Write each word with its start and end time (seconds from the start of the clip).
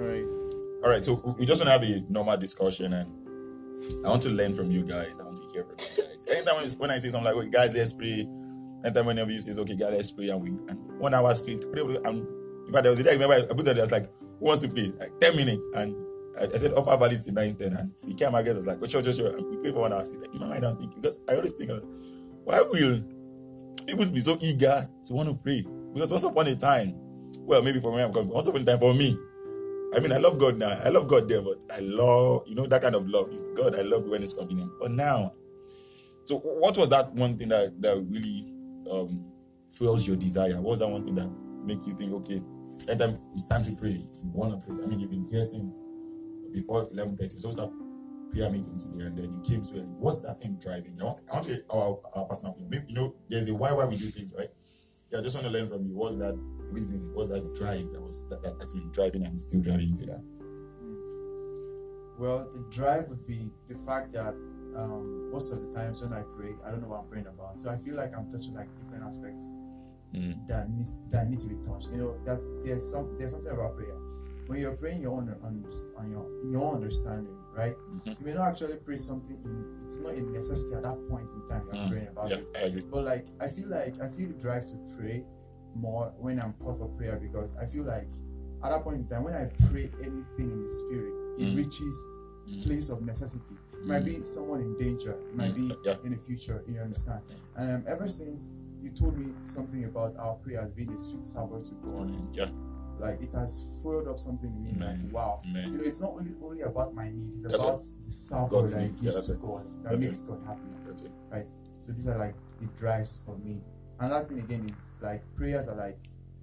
All 0.00 0.06
right. 0.06 0.24
All 0.82 0.88
right, 0.88 1.04
so 1.04 1.20
we 1.38 1.44
just 1.44 1.62
want 1.62 1.68
to 1.68 1.72
have 1.72 1.82
a 1.82 2.10
normal 2.10 2.38
discussion, 2.38 2.94
and 2.94 3.06
I 4.02 4.08
want 4.08 4.22
to 4.22 4.30
learn 4.30 4.54
from 4.54 4.70
you 4.70 4.82
guys. 4.82 5.20
I 5.20 5.24
want 5.24 5.36
to 5.36 5.42
hear 5.52 5.64
from 5.64 5.76
you 5.78 6.04
guys. 6.04 6.26
Anytime 6.26 6.56
when, 6.78 6.90
I 6.90 6.98
say 6.98 7.10
something 7.10 7.24
like, 7.24 7.34
"Okay, 7.34 7.50
guys, 7.50 7.74
let's 7.74 7.92
pray," 7.92 8.26
anytime 8.82 9.04
whenever 9.04 9.30
you 9.30 9.40
say, 9.40 9.52
"Okay, 9.60 9.76
guys, 9.76 9.92
let's 9.92 10.10
pray," 10.10 10.30
and 10.30 10.40
we 10.40 10.48
and 10.48 10.98
one 10.98 11.12
hour 11.12 11.34
straight, 11.34 11.62
and 11.62 11.76
in 11.76 12.72
there 12.72 12.90
was 12.90 12.98
a 12.98 13.02
day 13.02 13.10
I 13.10 13.12
remember 13.12 13.34
I 13.34 13.54
put 13.54 13.66
that 13.66 13.76
was 13.76 13.92
like, 13.92 14.08
"Who 14.38 14.46
wants 14.46 14.62
to 14.62 14.68
pray?" 14.70 14.90
Like 14.98 15.20
ten 15.20 15.36
minutes, 15.36 15.68
and 15.76 15.94
I, 16.40 16.44
I 16.44 16.56
said, 16.56 16.72
"Offer 16.72 16.96
valid 16.96 17.20
to 17.20 17.32
nine 17.32 17.56
ten, 17.56 17.74
and 17.74 17.92
he 18.00 18.14
came 18.14 18.16
care 18.16 18.30
market 18.30 18.56
was 18.56 18.66
like, 18.66 18.78
"Oh, 18.82 18.86
sure, 18.86 19.04
sure, 19.04 19.12
sure," 19.12 19.36
and 19.36 19.46
we 19.50 19.56
pray 19.58 19.72
for 19.72 19.80
one 19.80 19.92
hour. 19.92 20.02
Straight. 20.06 20.22
Like, 20.22 20.32
in 20.32 20.40
my 20.40 20.48
mind, 20.48 20.64
I'm 20.64 20.78
thinking 20.78 21.02
because 21.02 21.18
I 21.28 21.34
always 21.34 21.52
think, 21.52 21.70
why 22.44 22.62
will 22.62 23.02
people 23.86 24.10
be 24.10 24.20
so 24.20 24.38
eager 24.40 24.88
to 25.04 25.12
want 25.12 25.28
to 25.28 25.34
pray? 25.34 25.62
Because 25.92 26.10
once 26.10 26.22
upon 26.22 26.46
a 26.46 26.56
time, 26.56 26.94
well, 27.42 27.62
maybe 27.62 27.80
for 27.80 27.94
me. 27.94 28.02
Once 28.06 28.46
upon 28.46 28.62
a 28.62 28.64
time, 28.64 28.78
for 28.78 28.94
me, 28.94 29.18
I 29.94 29.98
mean, 29.98 30.12
I 30.12 30.18
love 30.18 30.38
God 30.38 30.56
now. 30.56 30.80
I 30.84 30.88
love 30.88 31.08
God 31.08 31.28
there, 31.28 31.42
but 31.42 31.64
I 31.74 31.80
love, 31.80 32.44
you 32.46 32.54
know, 32.54 32.66
that 32.66 32.82
kind 32.82 32.94
of 32.94 33.08
love. 33.08 33.28
It's 33.32 33.48
God. 33.50 33.74
I 33.74 33.82
love 33.82 34.04
when 34.04 34.22
it's 34.22 34.34
convenient. 34.34 34.72
But 34.78 34.92
now, 34.92 35.32
so 36.22 36.38
what 36.38 36.76
was 36.78 36.88
that 36.90 37.12
one 37.12 37.36
thing 37.36 37.48
that, 37.48 37.80
that 37.82 38.06
really 38.08 38.52
um, 38.90 39.24
fuels 39.70 40.06
your 40.06 40.16
desire? 40.16 40.56
What 40.60 40.70
was 40.70 40.78
that 40.80 40.88
one 40.88 41.04
thing 41.04 41.16
that 41.16 41.30
makes 41.64 41.86
you 41.88 41.94
think, 41.94 42.12
okay, 42.12 42.40
anytime 42.88 43.18
it's 43.34 43.46
time 43.46 43.64
to 43.64 43.72
pray, 43.80 43.90
you 43.90 44.30
want 44.32 44.60
to 44.60 44.66
pray? 44.66 44.84
I 44.84 44.86
mean, 44.86 45.00
you've 45.00 45.10
been 45.10 45.24
here 45.24 45.42
since 45.42 45.82
before 46.52 46.88
11.30. 46.90 47.40
So 47.40 47.50
start 47.50 47.70
prayer 48.30 48.50
meeting 48.50 48.78
today, 48.78 49.06
and 49.06 49.18
then 49.18 49.32
you 49.32 49.40
came 49.42 49.62
to 49.62 49.78
it. 49.80 49.86
What's 49.98 50.20
that 50.22 50.38
thing 50.40 50.56
driving? 50.60 50.96
I 51.00 51.04
want, 51.04 51.20
I 51.30 51.34
want 51.34 51.46
to 51.46 51.64
our, 51.70 51.98
our 52.14 52.24
personal 52.26 52.52
opinion. 52.52 52.70
Maybe, 52.70 52.84
you 52.88 52.94
know, 52.94 53.14
there's 53.28 53.48
a 53.48 53.54
why 53.54 53.72
why 53.72 53.86
we 53.86 53.96
do 53.96 54.06
things, 54.06 54.32
right? 54.38 54.50
Yeah, 55.10 55.18
I 55.18 55.22
just 55.22 55.34
want 55.34 55.46
to 55.46 55.52
learn 55.52 55.68
from 55.68 55.86
you. 55.86 55.94
What's 55.94 56.18
that 56.18 56.38
reason? 56.70 57.10
What's 57.14 57.30
that 57.30 57.54
drive 57.54 57.90
that 57.92 58.00
was 58.00 58.26
that, 58.28 58.42
that 58.42 58.54
has 58.60 58.72
been 58.72 58.90
driving 58.90 59.24
and 59.24 59.40
still 59.40 59.60
driving 59.60 59.94
to 59.96 60.06
that? 60.06 60.22
Well, 62.18 62.48
the 62.52 62.60
drive 62.70 63.08
would 63.08 63.26
be 63.26 63.50
the 63.66 63.74
fact 63.74 64.12
that 64.12 64.34
um, 64.76 65.30
most 65.32 65.52
of 65.52 65.62
the 65.66 65.72
times 65.72 66.02
when 66.02 66.12
I 66.12 66.22
pray, 66.36 66.50
I 66.64 66.70
don't 66.70 66.82
know 66.82 66.88
what 66.88 67.00
I'm 67.00 67.08
praying 67.08 67.26
about. 67.26 67.58
So 67.58 67.70
I 67.70 67.76
feel 67.76 67.96
like 67.96 68.16
I'm 68.16 68.28
touching 68.30 68.54
like 68.54 68.74
different 68.76 69.04
aspects 69.04 69.50
Mm. 70.12 70.44
that 70.48 70.68
needs 70.68 70.96
that 71.10 71.30
need 71.30 71.38
to 71.38 71.46
be 71.48 71.54
touched. 71.64 71.92
You 71.92 71.98
know, 71.98 72.14
that 72.26 72.40
there's 72.64 72.82
some 72.90 73.16
there's 73.16 73.30
something 73.30 73.52
about 73.52 73.76
prayer. 73.76 73.94
When 74.50 74.58
you're 74.58 74.72
praying 74.74 75.00
your 75.02 75.12
own 75.12 75.28
on, 75.44 75.64
on 75.96 76.10
your 76.10 76.26
your 76.50 76.74
understanding, 76.74 77.36
right? 77.54 77.76
Mhm. 77.78 78.18
You 78.18 78.26
may 78.26 78.34
not 78.34 78.48
actually 78.48 78.78
pray 78.78 78.96
something 78.96 79.38
in 79.44 79.84
it's 79.86 80.00
not 80.00 80.12
a 80.14 80.20
necessity 80.22 80.74
at 80.74 80.82
that 80.82 80.98
point 81.08 81.30
in 81.30 81.46
time 81.46 81.62
you're 81.66 81.76
Mm. 81.76 81.88
praying 81.88 82.08
about 82.08 82.30
Yeah, 82.30 82.38
it. 82.66 82.90
But 82.90 83.04
like 83.04 83.26
I 83.38 83.46
feel 83.46 83.68
like 83.68 84.00
I 84.00 84.08
feel 84.08 84.26
the 84.26 84.34
drive 84.34 84.66
to 84.66 84.76
pray 84.96 85.24
more 85.76 86.12
when 86.18 86.42
I'm 86.42 86.54
called 86.54 86.78
for 86.78 86.88
prayer 86.88 87.16
because 87.22 87.56
I 87.58 87.64
feel 87.66 87.84
like 87.84 88.10
at 88.64 88.70
that 88.70 88.82
point 88.82 88.98
in 89.02 89.06
time 89.06 89.22
when 89.22 89.34
I 89.34 89.46
pray 89.70 89.88
anything 90.02 90.50
in 90.50 90.62
the 90.62 90.68
spirit, 90.68 91.14
it 91.38 91.46
Mm. 91.46 91.56
reaches 91.56 91.96
Mm. 92.48 92.62
place 92.64 92.90
of 92.90 93.02
necessity. 93.02 93.54
It 93.72 93.86
might 93.86 94.04
be 94.04 94.20
someone 94.20 94.62
in 94.62 94.76
danger, 94.78 95.12
it 95.12 95.36
might 95.36 95.54
Mm. 95.54 95.68
be 95.68 95.74
Yeah. 95.84 95.96
in 96.02 96.10
the 96.10 96.18
future, 96.18 96.64
you 96.66 96.80
understand? 96.80 97.22
And 97.54 97.70
um, 97.70 97.84
ever 97.86 98.08
since 98.08 98.58
you 98.82 98.90
told 98.90 99.16
me 99.16 99.32
something 99.42 99.84
about 99.84 100.16
our 100.16 100.34
prayer 100.42 100.60
as 100.62 100.72
being 100.72 100.90
a 100.90 100.98
sweet 100.98 101.24
savor 101.24 101.60
to 101.60 101.74
God, 101.86 102.08
Mm. 102.10 102.34
Yeah, 102.34 102.50
like 103.00 103.22
it 103.22 103.32
has 103.32 103.80
followed 103.82 104.08
up 104.08 104.18
something 104.18 104.50
in 104.50 104.62
me 104.62 104.70
Amen. 104.76 105.04
like 105.04 105.14
wow. 105.14 105.40
You 105.44 105.52
know, 105.52 105.80
it's 105.82 106.00
not 106.02 106.10
only 106.12 106.32
only 106.42 106.60
about 106.62 106.94
my 106.94 107.08
needs, 107.10 107.44
it's 107.44 107.52
That's 107.52 107.62
about 107.62 107.74
it. 107.74 108.04
the 108.04 108.48
God's 108.50 108.74
that 108.74 108.80
need. 108.82 108.94
it 108.94 109.02
Yeah, 109.02 109.10
to 109.20 109.32
it. 109.32 109.40
God 109.40 109.64
that 109.82 109.90
That's 109.90 110.04
makes 110.04 110.20
God 110.22 110.38
happy 110.46 110.60
right? 111.30 111.48
So 111.80 111.92
these 111.92 112.08
are 112.08 112.18
like 112.18 112.34
the 112.60 112.66
drives 112.78 113.22
for 113.24 113.36
me. 113.38 113.60
Another 113.98 114.24
thing 114.24 114.38
again 114.40 114.64
is 114.68 114.92
like 115.00 115.22
prayers 115.36 115.68
are 115.68 115.76
like 115.76 115.98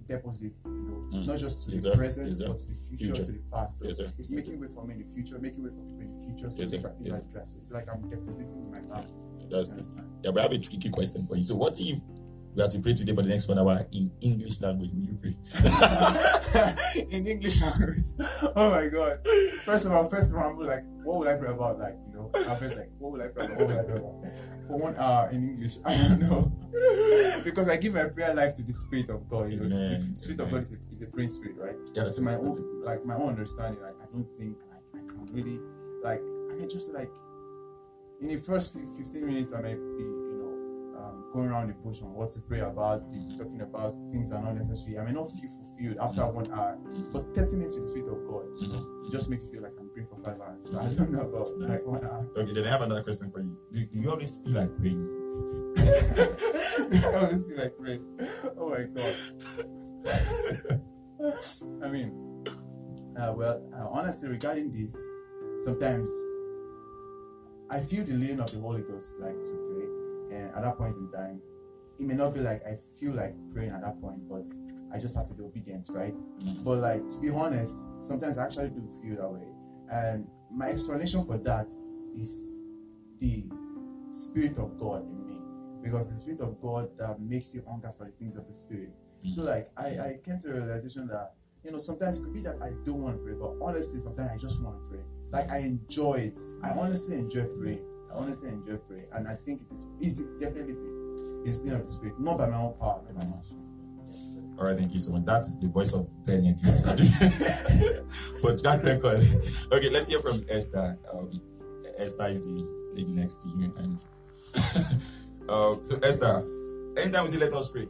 deposits, 0.08 0.64
you 0.66 0.72
know, 0.72 1.18
Mm. 1.18 1.26
not 1.26 1.38
just 1.38 1.68
to 1.68 1.72
Yes, 1.74 1.82
the 1.82 1.90
present, 1.92 2.34
but 2.46 2.58
to 2.58 2.66
the 2.68 2.74
future, 2.74 3.04
Future. 3.04 3.24
to 3.24 3.32
the 3.32 3.38
past. 3.52 3.78
So 3.80 3.88
it's 4.18 4.30
making 4.30 4.60
way 4.60 4.66
for 4.68 4.84
me 4.86 4.94
in 4.94 5.02
the 5.02 5.08
future, 5.08 5.38
making 5.38 5.62
way 5.64 5.70
for 5.70 5.76
people 5.82 6.00
in 6.00 6.12
the 6.12 6.26
future. 6.26 6.50
So 6.50 6.60
these 6.60 6.70
sir. 6.70 6.78
are, 6.78 7.16
are. 7.36 7.40
It's 7.58 7.72
like 7.72 7.88
I'm 7.92 8.08
depositing 8.08 8.62
in 8.62 8.70
my 8.70 8.80
mouth. 8.80 9.06
That's 9.50 9.70
You 9.70 10.04
Yeah, 10.22 10.30
but 10.30 10.40
I 10.40 10.42
have 10.44 10.52
a 10.52 10.58
tricky 10.58 10.90
question 10.90 11.26
for 11.26 11.36
you. 11.36 11.42
So, 11.42 11.56
what 11.56 11.78
if 11.80 11.98
we 12.58 12.62
have 12.62 12.72
to 12.72 12.80
pray 12.80 12.92
today 12.92 13.14
for 13.14 13.22
the 13.22 13.28
next 13.28 13.46
one 13.46 13.56
hour 13.56 13.86
in 13.92 14.10
English 14.20 14.60
language? 14.60 14.90
Will 14.92 15.04
you 15.06 15.16
pray? 15.22 15.36
in 17.16 17.24
English 17.24 17.62
language. 17.62 18.02
Oh 18.56 18.70
my 18.70 18.88
god. 18.88 19.24
First 19.64 19.86
of 19.86 19.92
all, 19.92 20.08
first 20.08 20.32
of 20.32 20.38
all, 20.40 20.50
I'm 20.50 20.58
like, 20.58 20.82
what 21.04 21.18
would 21.20 21.28
I 21.28 21.36
pray 21.36 21.50
about? 21.50 21.78
Like, 21.78 21.94
you 22.08 22.14
know, 22.14 22.30
I'm 22.34 22.58
just 22.58 22.76
like, 22.76 22.90
what 22.98 23.12
would 23.12 23.20
I 23.20 23.28
pray 23.28 23.44
about? 23.46 23.58
What 23.58 23.66
would 23.68 23.78
I 23.78 23.84
pray 23.84 23.96
about? 23.98 24.26
For 24.66 24.76
one 24.76 24.96
hour 24.96 25.30
in 25.30 25.44
English, 25.50 25.76
I 25.84 25.96
don't 25.96 26.18
know. 26.18 26.52
because 27.44 27.68
I 27.68 27.76
give 27.76 27.94
my 27.94 28.06
prayer 28.06 28.34
life 28.34 28.56
to 28.56 28.64
the 28.64 28.72
Spirit 28.72 29.08
of 29.10 29.28
God. 29.28 29.52
You 29.52 29.60
know, 29.60 29.66
Amen. 29.66 30.14
the 30.14 30.18
Spirit 30.18 30.40
of 30.40 30.50
God 30.50 30.62
is 30.62 30.72
a, 30.74 30.92
is 30.92 31.02
a 31.02 31.06
praying 31.06 31.30
spirit, 31.30 31.56
right? 31.58 31.76
Yeah, 31.94 32.10
To 32.10 32.20
my. 32.22 32.34
It. 32.34 32.40
own, 32.40 32.82
like 32.84 33.04
my 33.06 33.14
own 33.14 33.28
understanding, 33.28 33.80
like 33.82 33.94
I 34.02 34.06
don't 34.12 34.26
think 34.36 34.56
like 34.68 34.82
I 35.00 35.06
can 35.06 35.26
really, 35.32 35.60
like 36.02 36.22
I 36.50 36.54
mean, 36.58 36.68
just 36.68 36.92
like 36.92 37.10
in 38.20 38.28
the 38.28 38.36
first 38.36 38.74
15 38.74 39.26
minutes, 39.26 39.54
I 39.54 39.60
might 39.60 39.78
be, 39.96 40.02
going 41.32 41.50
around 41.50 41.68
the 41.68 41.74
bush 41.74 42.00
on 42.02 42.14
what 42.14 42.30
to 42.30 42.40
pray 42.40 42.60
about, 42.60 43.10
the- 43.12 43.36
talking 43.38 43.60
about 43.60 43.92
things 44.10 44.30
that 44.30 44.36
are 44.36 44.44
not 44.44 44.54
necessary. 44.54 44.98
I 44.98 45.04
may 45.04 45.12
not 45.12 45.28
feel 45.30 45.48
fulfilled 45.50 45.98
after 46.00 46.26
one 46.26 46.50
hour, 46.52 46.78
but 47.12 47.24
30 47.34 47.56
minutes 47.56 47.74
with 47.76 47.84
the 47.84 47.88
Spirit 47.88 48.08
of 48.08 48.26
God 48.26 48.46
Mhm. 48.62 49.06
it 49.06 49.12
just 49.12 49.28
makes 49.30 49.44
you 49.44 49.50
feel 49.52 49.62
like 49.62 49.74
I'm 49.78 49.88
praying 49.90 50.08
for 50.08 50.16
five 50.24 50.40
hours. 50.40 50.70
So 50.70 50.78
I 50.78 50.88
don't 50.94 51.10
know 51.12 51.22
about 51.22 51.46
Nice. 51.58 51.86
like 51.86 52.00
one 52.00 52.04
hour. 52.10 52.26
Okay, 52.36 52.52
then 52.54 52.64
I 52.64 52.68
have 52.70 52.82
another 52.82 53.02
question 53.02 53.30
for 53.30 53.40
you. 53.40 53.56
Do, 53.72 53.84
do 53.86 53.98
you 54.00 54.10
always 54.10 54.38
feel 54.42 54.54
like 54.54 54.76
praying? 54.78 55.06
I 55.78 57.14
always 57.20 57.46
feel 57.46 57.58
like 57.58 57.76
praying. 57.78 58.04
Oh 58.58 58.68
my 58.70 58.82
god. 58.84 59.14
I 61.82 61.88
mean, 61.88 62.44
uh, 63.18 63.34
well, 63.36 63.62
uh, 63.74 63.86
honestly, 63.90 64.28
regarding 64.30 64.72
this, 64.72 64.96
sometimes 65.60 66.08
I 67.70 67.80
feel 67.80 68.04
the 68.04 68.14
leading 68.14 68.40
of 68.40 68.50
the 68.50 68.60
Holy 68.60 68.82
Ghost, 68.82 69.20
like 69.20 69.34
to 69.42 69.67
and 70.30 70.54
at 70.54 70.62
that 70.62 70.76
point 70.76 70.96
in 70.96 71.10
time, 71.10 71.40
it 71.98 72.06
may 72.06 72.14
not 72.14 72.34
be 72.34 72.40
like 72.40 72.62
I 72.66 72.74
feel 73.00 73.12
like 73.12 73.34
praying 73.52 73.70
at 73.70 73.82
that 73.82 74.00
point, 74.00 74.28
but 74.28 74.46
I 74.94 74.98
just 74.98 75.16
have 75.16 75.26
to 75.28 75.34
be 75.34 75.42
obedient, 75.42 75.88
right? 75.90 76.14
Mhm. 76.40 76.64
But 76.64 76.78
like 76.78 77.08
to 77.08 77.20
be 77.20 77.30
honest, 77.30 77.88
sometimes 78.02 78.38
I 78.38 78.44
actually 78.46 78.70
do 78.70 78.88
feel 79.02 79.16
that 79.16 79.30
way, 79.30 79.48
and 79.90 80.26
my 80.50 80.68
explanation 80.68 81.24
for 81.24 81.38
that 81.38 81.68
is 82.14 82.52
the 83.18 83.44
Spirit 84.10 84.58
of 84.58 84.78
God 84.78 85.02
in 85.04 85.26
me, 85.26 85.38
because 85.82 86.08
the 86.10 86.16
Spirit 86.16 86.40
of 86.40 86.60
God 86.60 86.90
that 86.98 87.20
makes 87.20 87.54
you 87.54 87.62
hunger 87.68 87.90
for 87.90 88.04
the 88.04 88.12
things 88.12 88.36
of 88.36 88.46
the 88.46 88.52
Spirit. 88.52 88.90
So 89.30 89.42
like 89.42 89.66
I, 89.76 89.86
I 89.98 90.20
came 90.24 90.38
to 90.40 90.50
a 90.50 90.54
realization 90.54 91.08
that 91.08 91.34
you 91.64 91.72
know 91.72 91.78
sometimes 91.78 92.20
it 92.20 92.24
could 92.24 92.32
be 92.34 92.40
that 92.42 92.62
I 92.62 92.70
don't 92.86 93.02
want 93.02 93.18
to 93.18 93.22
pray, 93.24 93.34
but 93.34 93.54
honestly 93.60 94.00
sometimes 94.00 94.30
I 94.30 94.36
just 94.38 94.62
want 94.62 94.76
to 94.78 94.88
pray. 94.88 95.04
Like 95.30 95.50
I 95.50 95.58
enjoy 95.58 96.14
it. 96.14 96.38
I 96.62 96.70
honestly 96.70 97.16
enjoy 97.16 97.46
praying. 97.60 97.84
I 98.10 98.16
honestly 98.16 98.50
enjoy 98.50 98.76
praying, 98.76 99.06
and 99.12 99.28
I 99.28 99.34
think 99.34 99.60
it 99.60 99.70
is 99.72 99.86
easy, 100.00 100.26
definitely 100.38 100.74
it's 101.44 101.62
the 101.62 101.76
of 101.76 101.84
the 101.84 101.90
spirit, 101.90 102.18
not 102.18 102.38
by 102.38 102.46
my 102.46 102.56
own 102.56 102.74
power, 102.78 103.00
by 103.08 103.24
my 103.24 103.30
own. 103.30 103.42
All 104.58 104.64
right, 104.64 104.76
thank 104.76 104.92
you 104.92 105.00
so 105.00 105.12
much. 105.12 105.24
That's 105.24 105.60
the 105.60 105.68
voice 105.68 105.94
of 105.94 106.08
Penny. 106.26 106.54
For 108.42 108.56
track 108.56 108.82
record. 108.82 109.22
Okay, 109.70 109.88
let's 109.90 110.08
hear 110.08 110.20
from 110.20 110.40
Esther. 110.50 110.98
Um, 111.12 111.40
Esther 111.96 112.26
is 112.26 112.42
the 112.42 112.92
lady 112.92 113.12
next 113.12 113.42
to 113.42 113.48
you. 113.50 113.72
And 113.76 114.00
uh, 115.48 115.76
so, 115.82 115.96
Esther, 116.02 116.42
anytime 116.98 117.22
we 117.22 117.28
say 117.28 117.38
let 117.38 117.52
us 117.52 117.70
pray, 117.70 117.86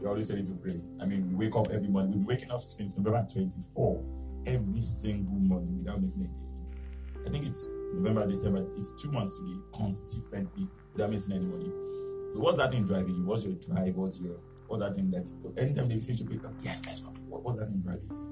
we're 0.00 0.08
always 0.08 0.30
ready 0.30 0.44
to 0.44 0.54
pray. 0.54 0.80
I 1.02 1.04
mean, 1.04 1.36
we 1.36 1.46
wake 1.46 1.56
up 1.56 1.68
every 1.70 1.88
morning. 1.88 2.12
We've 2.12 2.26
been 2.26 2.26
waking 2.26 2.50
up 2.50 2.60
since 2.60 2.96
November 2.96 3.26
24, 3.30 4.04
every 4.46 4.80
single 4.80 5.34
morning 5.34 5.78
without 5.78 6.00
missing 6.00 6.24
a 6.24 6.28
day. 6.28 6.48
It's, 6.64 6.96
I 7.26 7.28
think 7.28 7.46
it's 7.46 7.70
November, 7.94 8.26
December. 8.26 8.66
It's 8.76 9.00
two 9.02 9.10
months 9.12 9.38
to 9.38 9.44
be 9.44 9.60
consistently 9.72 10.68
without 10.92 11.10
missing 11.10 11.36
any 11.36 11.46
morning. 11.46 11.72
So, 12.32 12.40
what's 12.40 12.56
that 12.58 12.72
thing 12.72 12.84
driving 12.84 13.16
you? 13.16 13.24
What's 13.24 13.46
your 13.46 13.54
drive? 13.54 13.94
What's 13.96 14.20
your 14.20 14.36
What's 14.66 14.82
that 14.82 14.94
thing 14.94 15.10
that 15.10 15.30
anytime 15.58 15.88
they 15.88 16.00
say 16.00 16.16
to 16.16 16.24
pray, 16.24 16.40
oh, 16.44 16.52
yes, 16.62 16.86
let's 16.86 17.00
go. 17.00 17.10
What, 17.28 17.42
what's 17.42 17.58
that 17.58 17.66
thing 17.66 17.80
driving? 17.80 18.08
you? 18.10 18.24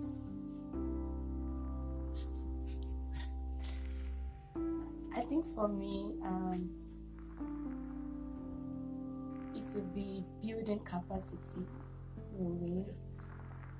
I 5.14 5.20
think 5.20 5.47
for 5.47 5.69
me, 5.69 6.14
um, 6.25 6.70
it 9.55 9.62
would 9.76 9.94
be 9.94 10.25
building 10.43 10.81
capacity 10.81 11.67
in 12.38 12.47
a 12.47 12.49
way. 12.49 12.87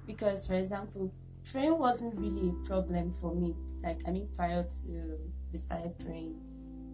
Because, 0.07 0.47
for 0.47 0.55
example, 0.55 1.13
praying 1.51 1.79
wasn't 1.79 2.21
really 2.21 2.51
a 2.51 2.67
problem 2.67 3.13
for 3.13 3.35
me. 3.35 3.55
Like, 3.83 4.01
I 4.07 4.11
mean, 4.11 4.29
prior 4.35 4.63
to 4.63 5.19
we 5.53 5.59
started 5.59 5.93
praying, 5.99 6.35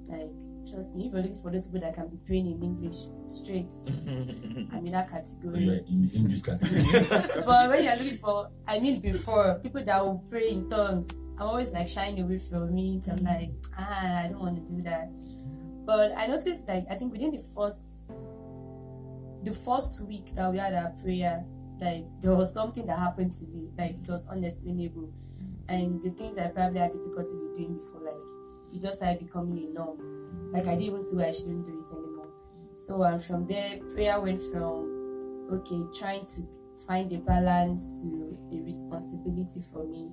like, 0.08 0.34
trust 0.69 0.96
me, 0.96 1.06
if 1.06 1.12
you're 1.12 1.22
looking 1.22 1.37
for 1.37 1.50
those 1.50 1.69
people 1.69 1.81
that 1.81 1.94
can 1.94 2.08
be 2.08 2.19
praying 2.26 2.50
in 2.50 2.62
English 2.62 3.06
straight, 3.28 3.72
I'm 4.72 4.84
in 4.84 4.93
that 4.93 5.08
category. 5.10 5.64
You're 5.64 5.84
in 5.87 6.02
the 6.02 6.12
English 6.16 6.43
category. 6.43 7.44
but 7.46 7.69
when 7.70 7.84
you're 7.84 7.96
looking 7.96 8.19
for, 8.19 8.50
I 8.66 8.81
mean, 8.81 9.00
before 9.00 9.60
people 9.62 9.84
that 9.84 10.05
will 10.05 10.25
pray 10.28 10.50
in 10.50 10.69
tongues, 10.69 11.08
I'm 11.38 11.46
always 11.46 11.72
like 11.72 11.88
shying 11.88 12.20
away 12.20 12.38
from 12.38 12.76
it. 12.76 13.05
I'm 13.08 13.25
like, 13.25 13.50
ah, 13.78 14.25
I 14.25 14.28
don't 14.28 14.40
want 14.40 14.66
to 14.66 14.72
do 14.72 14.82
that. 14.82 15.08
But 15.87 16.12
I 16.19 16.26
noticed, 16.26 16.69
like, 16.69 16.84
I 16.90 16.96
think 16.96 17.12
within 17.12 17.31
the 17.31 17.38
first, 17.38 18.11
the 19.44 19.52
first 19.52 20.02
week 20.06 20.34
that 20.34 20.50
we 20.50 20.58
had 20.58 20.75
our 20.75 20.90
prayer, 21.02 21.44
like, 21.81 22.04
there 22.20 22.34
was 22.34 22.52
something 22.52 22.87
that 22.88 22.99
happened 22.99 23.32
to 23.34 23.46
me. 23.52 23.70
Like, 23.78 23.93
it 23.93 24.08
was 24.11 24.28
unexplainable. 24.28 25.12
and 25.69 26.02
the 26.02 26.11
things 26.11 26.38
I 26.38 26.49
probably 26.49 26.81
had 26.81 26.93
difficulty 26.93 27.37
with 27.37 27.56
doing 27.56 27.75
before, 27.76 28.00
like 28.00 28.14
it 28.73 28.82
just 28.82 28.99
started 28.99 29.20
becoming 29.20 29.70
a 29.70 29.75
norm. 29.75 29.99
Like 30.53 30.67
I 30.67 30.70
didn't 30.70 30.82
even 30.82 31.00
see 31.00 31.17
why 31.17 31.29
I 31.29 31.31
shouldn't 31.31 31.67
do 31.67 31.85
it 31.85 31.93
anymore. 31.93 32.29
So 32.76 33.03
and 33.03 33.23
from 33.23 33.47
there, 33.47 33.79
prayer 33.94 34.20
went 34.20 34.41
from 34.41 35.49
okay, 35.50 35.82
trying 35.99 36.20
to 36.20 36.43
find 36.87 37.12
a 37.12 37.19
balance 37.19 38.03
to 38.03 38.56
a 38.56 38.61
responsibility 38.62 39.61
for 39.73 39.85
me. 39.85 40.11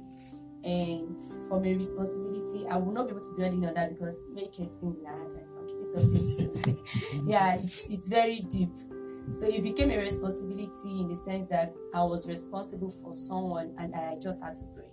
And 0.63 1.21
from 1.47 1.63
a 1.65 1.75
responsibility, 1.75 2.65
I 2.67 2.77
will 2.77 2.91
not 2.91 3.05
be 3.05 3.11
able 3.11 3.21
to 3.21 3.35
do 3.35 3.43
anything 3.43 3.67
on 3.67 3.73
that 3.75 3.89
because 3.89 4.27
making 4.33 4.69
things 4.69 4.97
in 4.97 5.03
the 5.03 5.09
heart, 5.09 5.31
like, 5.33 5.45
okay, 5.63 5.83
so 5.83 6.01
this 6.01 7.21
yeah, 7.27 7.55
it's, 7.55 7.89
it's 7.91 8.09
very 8.09 8.39
deep. 8.41 8.71
So 9.31 9.47
it 9.47 9.61
became 9.61 9.91
a 9.91 9.97
responsibility 9.97 11.01
in 11.01 11.07
the 11.07 11.15
sense 11.15 11.47
that 11.49 11.73
I 11.93 12.03
was 12.03 12.27
responsible 12.27 12.89
for 12.89 13.13
someone 13.13 13.75
and 13.77 13.93
I 13.93 14.17
just 14.19 14.41
had 14.41 14.55
to 14.55 14.65
pray. 14.75 14.85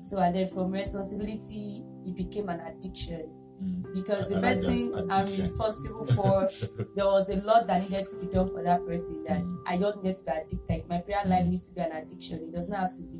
So 0.00 0.18
and 0.20 0.34
then 0.34 0.46
from 0.48 0.70
responsibility, 0.72 1.84
it 2.06 2.16
became 2.16 2.48
an 2.48 2.60
addiction 2.60 3.36
Mm. 3.60 3.92
because 3.92 4.30
the 4.30 4.40
like 4.40 4.56
person 4.56 5.10
I'm 5.10 5.26
responsible 5.26 6.06
for, 6.16 6.48
there 6.96 7.04
was 7.04 7.28
a 7.28 7.36
lot 7.46 7.66
that 7.66 7.82
needed 7.82 8.06
to 8.06 8.24
be 8.24 8.32
done 8.32 8.48
for 8.48 8.62
that 8.62 8.86
person 8.86 9.22
that 9.28 9.42
Mm. 9.42 9.58
I 9.66 9.76
just 9.76 10.02
needed 10.02 10.16
to 10.16 10.24
be 10.24 10.30
addicted. 10.32 10.88
My 10.88 10.98
prayer 11.02 11.20
life 11.26 11.44
needs 11.44 11.68
to 11.68 11.74
be 11.74 11.80
an 11.82 11.92
addiction. 11.92 12.38
It 12.48 12.54
doesn't 12.56 12.74
have 12.74 12.88
to 12.90 13.02
be, 13.12 13.18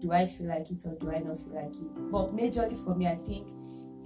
do 0.00 0.12
I 0.12 0.24
feel 0.24 0.46
like 0.50 0.70
it 0.70 0.84
or 0.86 0.94
do 1.00 1.10
I 1.10 1.18
not 1.18 1.36
feel 1.36 1.56
like 1.56 1.74
it? 1.74 1.98
But 2.12 2.30
majorly 2.30 2.78
for 2.84 2.94
me, 2.94 3.08
I 3.08 3.16
think 3.16 3.48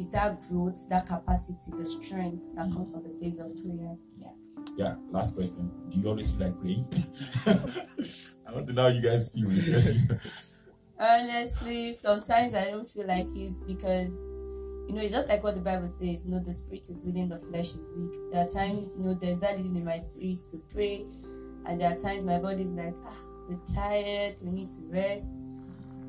is 0.01 0.13
that 0.13 0.41
growth, 0.49 0.81
that 0.89 1.05
capacity, 1.07 1.77
the 1.77 1.85
strength 1.85 2.55
that 2.57 2.69
Mm. 2.69 2.73
comes 2.73 2.93
from 2.93 3.03
the 3.03 3.11
place 3.21 3.39
of 3.39 3.53
prayer. 3.61 3.97
Yeah. 4.17 4.33
Yeah, 4.79 4.95
last 5.11 5.37
question. 5.37 5.71
Do 5.91 6.01
you 6.01 6.09
always 6.09 6.31
feel 6.31 6.47
like 6.49 6.59
praying? 6.59 6.87
I 8.49 8.53
want 8.53 8.67
to 8.69 8.73
know 8.73 8.83
how 8.85 8.89
you 8.89 9.03
guys 9.03 9.29
feel. 9.31 9.51
Honestly, 10.99 11.93
sometimes 11.93 12.55
I 12.55 12.71
don't 12.71 12.87
feel 12.87 13.07
like 13.07 13.29
it 13.35 13.57
because, 13.67 14.25
you 14.89 14.95
know, 14.95 15.03
it's 15.03 15.13
just 15.13 15.29
like 15.29 15.43
what 15.45 15.55
the 15.55 15.61
Bible 15.61 15.87
says, 15.87 16.27
you 16.27 16.35
know, 16.35 16.41
the 16.41 16.53
spirit 16.53 16.89
is 16.89 17.05
willing, 17.05 17.29
the 17.29 17.39
flesh 17.39 17.75
is 17.75 17.95
weak. 17.99 18.13
There 18.33 18.45
are 18.45 18.49
times, 18.49 18.99
you 18.99 19.05
know, 19.05 19.15
there's 19.15 19.41
that 19.41 19.57
leading 19.57 19.77
in 19.77 19.85
my 19.85 19.99
spirit 19.99 20.39
to 20.53 20.59
pray, 20.73 21.05
and 21.67 21.81
there 21.81 21.93
are 21.93 21.99
times 21.99 22.25
my 22.25 22.39
body 22.39 22.63
is 22.63 22.73
like, 22.75 22.95
ah, 23.05 23.17
we're 23.49 23.59
tired, 23.75 24.37
we 24.43 24.51
need 24.51 24.71
to 24.71 24.83
rest. 24.91 25.43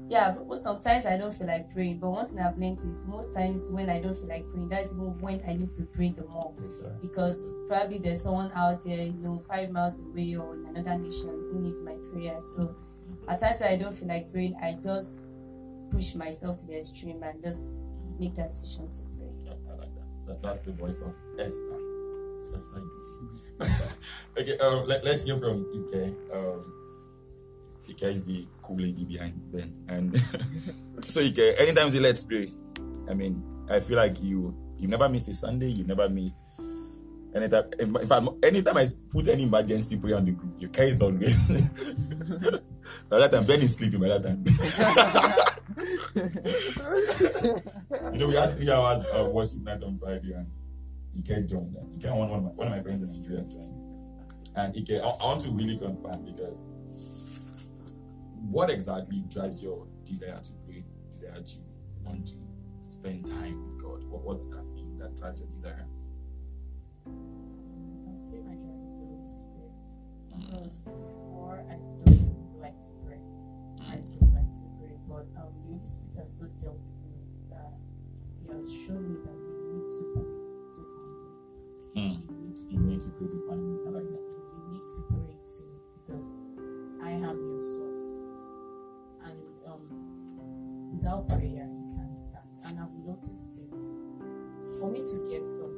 Yeah, 0.09 0.31
but 0.31 0.47
most- 0.47 0.63
sometimes 0.63 1.05
I 1.05 1.17
don't 1.17 1.33
feel 1.33 1.47
like 1.47 1.69
praying. 1.73 1.99
But 1.99 2.11
one 2.11 2.25
thing 2.25 2.39
I've 2.39 2.57
learned 2.57 2.79
is 2.79 3.07
most 3.09 3.35
times 3.35 3.67
when 3.69 3.89
I 3.89 3.99
don't 3.99 4.15
feel 4.15 4.29
like 4.29 4.47
praying, 4.47 4.67
that's 4.69 4.93
even 4.93 5.19
when 5.19 5.41
I 5.45 5.53
need 5.53 5.71
to 5.71 5.83
pray 5.83 6.11
the 6.11 6.25
more 6.27 6.53
Yes, 6.61 6.81
because 7.01 7.53
probably 7.67 7.97
there's 7.97 8.23
someone 8.23 8.49
out 8.55 8.81
there, 8.83 9.05
you 9.05 9.19
know, 9.19 9.39
five 9.39 9.69
miles 9.69 10.01
away 10.05 10.33
or 10.37 10.55
in 10.55 10.65
another 10.67 10.97
nation 10.97 11.27
who 11.51 11.59
needs 11.59 11.83
my 11.83 11.95
prayer. 12.09 12.39
So 12.39 12.73
at 13.27 13.39
times 13.39 13.59
that 13.59 13.71
I 13.71 13.77
don't 13.77 13.93
feel 13.95 14.07
like 14.07 14.31
praying, 14.31 14.55
I 14.61 14.77
just 14.81 15.29
push 15.89 16.15
myself 16.15 16.57
to 16.57 16.67
the 16.67 16.77
extreme 16.77 17.21
and 17.23 17.41
just 17.41 17.81
make 18.19 18.35
that 18.35 18.49
decision 18.49 18.91
to 18.91 19.01
pray. 19.17 19.29
Yeah, 19.45 19.53
I 19.69 19.75
like 19.75 19.93
that. 19.95 20.27
that. 20.27 20.41
That's 20.41 20.63
the 20.63 20.73
voice 20.73 21.01
of 21.01 21.13
Esther. 21.39 21.79
That's 22.51 22.67
fine. 22.73 24.41
okay, 24.41 24.57
um, 24.59 24.87
let, 24.87 25.03
let's 25.03 25.25
hear 25.25 25.37
from 25.37 25.65
Ike. 25.73 26.13
Um, 26.33 26.73
Ike 27.89 28.03
is 28.03 28.23
the 28.23 28.45
cool 28.61 28.77
lady 28.77 29.05
behind 29.05 29.33
Ben. 29.51 29.73
And 29.87 30.17
so, 30.99 31.21
Ike, 31.21 31.55
anytime 31.59 31.89
you 31.89 32.01
let's 32.01 32.23
pray, 32.23 32.49
I 33.09 33.13
mean, 33.13 33.43
I 33.69 33.79
feel 33.79 33.97
like 33.97 34.21
you 34.21 34.55
you 34.77 34.87
never 34.87 35.09
missed 35.09 35.27
a 35.27 35.33
Sunday, 35.33 35.69
you 35.69 35.83
never 35.83 36.07
missed 36.07 36.43
anytime. 37.37 37.65
In 37.79 37.93
fact, 38.07 38.27
anytime 38.43 38.77
I 38.77 38.85
put 39.09 39.27
any 39.27 39.43
emergency 39.43 39.99
prayer 39.99 40.17
on 40.17 40.25
the 40.25 40.31
group, 40.31 40.53
your 40.59 40.69
case 40.69 41.01
always. 41.01 41.61
by 43.09 43.19
that 43.19 43.31
time, 43.31 43.45
Ben 43.45 43.61
is 43.61 43.75
sleeping 43.75 43.99
by 43.99 44.09
that 44.09 44.23
time. 44.23 44.43
you 48.13 48.19
know, 48.19 48.27
we 48.27 48.35
had 48.35 48.55
three 48.55 48.71
hours 48.71 49.05
of 49.13 49.31
worship 49.31 49.61
night 49.61 49.83
on 49.83 49.97
Friday, 49.97 50.33
and 50.33 50.47
Ike 51.17 51.47
joined. 51.47 51.75
And 51.75 52.03
Ike, 52.03 52.11
one, 52.11 52.29
one, 52.29 52.39
of 52.39 52.43
my, 52.43 52.49
one 52.51 52.67
of 52.67 52.73
my 52.73 52.81
friends 52.81 53.03
in 53.03 53.09
Nigeria 53.09 53.43
joined. 53.43 53.73
And 54.55 54.75
Ike, 54.75 55.01
I, 55.01 55.07
I 55.07 55.25
want 55.25 55.41
to 55.41 55.49
really 55.51 55.77
confirm 55.77 56.25
because 56.25 56.67
what 58.49 58.69
exactly 58.69 59.23
drives 59.29 59.61
your 59.61 59.85
desire 60.03 60.39
to 60.41 60.51
pray, 60.65 60.83
desire 61.09 61.41
to 61.41 61.57
want 62.03 62.27
to 62.27 62.35
spend 62.79 63.25
time 63.25 63.71
with 63.71 63.83
God? 63.83 64.03
What, 64.05 64.23
what's 64.23 64.47
that 64.47 64.63
thing 64.73 64.97
that 64.99 65.15
drives 65.15 65.39
your 65.39 65.49
desire? 65.49 65.85
I 68.17 68.19
would 68.19 68.25
say 68.25 68.41
my 68.41 68.57
drive 68.57 68.81
is 68.81 68.97
the 68.97 69.05
Holy 69.05 69.29
Spirit. 69.29 69.77
Mm. 70.33 70.41
Because 70.41 70.89
before 70.89 71.61
I 71.69 71.77
don't 71.77 72.57
like 72.57 72.81
to 72.81 72.89
pray. 73.05 73.21
I 73.85 74.01
don't 74.17 74.33
like 74.33 74.49
to 74.57 74.65
pray, 74.81 74.97
but 75.05 75.29
um, 75.37 75.53
the 75.61 75.77
Holy 75.77 75.85
Spirit 75.85 76.25
has 76.25 76.33
so 76.41 76.49
dealt 76.57 76.81
with 76.81 76.97
me 77.05 77.21
that 77.53 77.77
He 78.41 78.49
has 78.49 78.73
shown 78.73 79.05
me 79.05 79.21
that 79.21 79.37
you 79.37 79.53
need 79.69 79.85
to 79.93 80.03
pray 80.17 80.33
to 80.73 80.81
find. 80.97 81.13
Hmm. 81.93 82.17
You 82.25 82.41
need 82.41 82.57
to 82.57 82.65
You 82.73 82.79
need 82.89 83.01
to 83.05 83.09
pray 83.21 83.29
to 83.29 83.39
find 83.45 83.61
me. 83.61 83.85
I 83.85 83.89
like 84.01 84.09
that. 84.09 84.25
you 84.25 84.65
need 84.65 84.87
to 84.97 85.01
pray 85.13 85.37
too 85.45 85.77
because 86.01 86.41
I 87.05 87.21
am 87.21 87.37
your 87.37 87.61
source. 87.61 88.25
And 89.29 89.45
um, 89.69 89.85
without 90.89 91.29
prayer, 91.29 91.69
you 91.69 91.85
can't 91.93 92.17
stand. 92.17 92.49
And 92.65 92.81
I've 92.81 92.97
noticed 93.05 93.61
it. 93.61 93.77
For 94.81 94.89
me 94.89 95.05
to 95.05 95.17
get 95.29 95.45
something, 95.45 95.76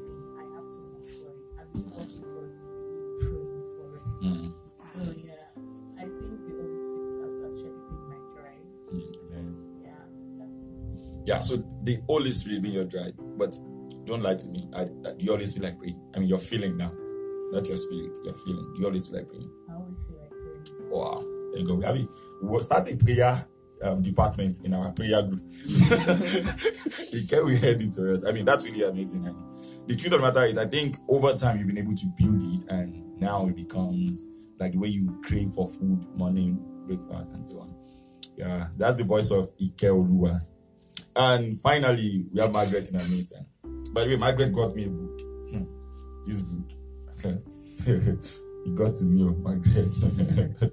Yeah, 11.29 11.41
so 11.41 11.57
the 11.83 12.01
Holy 12.07 12.31
Spirit 12.31 12.63
being 12.63 12.73
your 12.73 12.85
drive, 12.85 13.13
but 13.37 13.55
don't 14.05 14.23
lie 14.23 14.33
to 14.33 14.47
me. 14.47 14.67
I, 14.75 14.81
I, 14.81 15.13
do 15.15 15.25
you 15.25 15.31
always 15.31 15.53
feel 15.53 15.61
like 15.61 15.77
praying? 15.77 16.01
I 16.15 16.17
mean, 16.17 16.27
you're 16.27 16.39
feeling 16.39 16.75
now, 16.75 16.91
not 17.51 17.67
your 17.67 17.77
spirit. 17.77 18.17
You're 18.25 18.33
feeling. 18.33 18.73
You 18.79 18.87
always 18.87 19.05
feel 19.05 19.19
like 19.19 19.27
praying? 19.27 19.51
I 19.69 19.75
always 19.75 20.01
feel 20.07 20.17
like 20.17 20.31
praying. 20.31 20.89
Wow. 20.89 21.23
There 21.51 21.59
you 21.61 21.67
go. 21.67 21.75
We 21.75 21.85
have 21.85 21.97
it. 21.97 22.07
We 22.41 22.49
will 22.49 22.61
start 22.61 22.91
a 22.91 22.97
prayer 22.97 23.45
um, 23.83 24.01
department 24.01 24.57
in 24.65 24.73
our 24.73 24.91
prayer 24.91 25.21
group. 25.21 25.41
Can 27.29 27.45
we 27.45 27.59
head 27.59 27.79
into 27.79 28.11
it? 28.11 28.23
I 28.27 28.31
mean, 28.31 28.45
that's 28.45 28.65
really 28.65 28.89
amazing. 28.89 29.27
And 29.27 29.53
the 29.87 29.95
truth 29.95 30.13
of 30.13 30.21
the 30.21 30.31
matter 30.31 30.45
is, 30.45 30.57
I 30.57 30.65
think 30.65 30.95
over 31.07 31.35
time 31.35 31.59
you've 31.59 31.67
been 31.67 31.77
able 31.77 31.93
to 31.93 32.07
build 32.17 32.41
it, 32.41 32.71
and 32.71 33.19
now 33.19 33.45
it 33.45 33.55
becomes 33.55 34.27
like 34.59 34.71
the 34.71 34.79
way 34.79 34.87
you 34.87 35.21
crave 35.23 35.51
for 35.51 35.67
food, 35.67 36.07
morning, 36.15 36.59
breakfast, 36.87 37.35
and 37.35 37.45
so 37.45 37.59
on. 37.59 37.75
Yeah, 38.35 38.69
that's 38.77 38.95
the 38.95 39.03
voice 39.03 39.29
of 39.29 39.51
Ike 39.61 39.91
Olua. 39.91 40.41
And 41.15 41.59
finally, 41.59 42.27
we 42.31 42.39
have 42.41 42.51
Margaret 42.51 42.89
in 42.89 42.99
our 42.99 43.07
midst. 43.07 43.33
By 43.93 44.03
the 44.03 44.09
way, 44.09 44.17
Margaret 44.17 44.53
got 44.53 44.75
me 44.75 44.85
a 44.85 44.89
book. 44.89 45.19
Hmm. 45.51 45.65
This 46.27 46.41
book. 46.41 46.69
it 47.87 48.75
got 48.75 48.93
to 48.93 49.05
me, 49.05 49.23
oh, 49.23 49.35
Margaret. 49.41 49.95